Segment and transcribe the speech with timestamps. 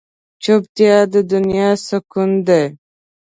[0.43, 2.63] چوپتیا، د دنیا سکون دی.